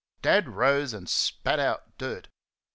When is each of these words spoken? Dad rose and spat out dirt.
Dad 0.23 0.49
rose 0.49 0.93
and 0.93 1.07
spat 1.07 1.59
out 1.59 1.95
dirt. 1.99 2.27